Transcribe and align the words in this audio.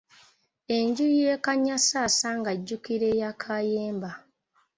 Enju 0.77 1.07
ye 1.19 1.33
Kannyakassasa 1.45 2.29
ng'ajjukira 2.39 3.07
eya 3.15 3.31
Kayemba. 3.41 4.11